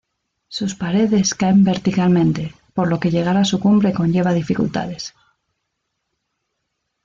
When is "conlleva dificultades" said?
3.93-5.13